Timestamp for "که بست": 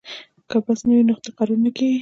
0.49-0.83